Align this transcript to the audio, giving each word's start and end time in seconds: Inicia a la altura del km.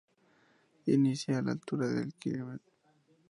Inicia 0.93 1.37
a 1.37 1.43
la 1.43 1.51
altura 1.51 1.85
del 1.87 2.11
km. 2.17 2.59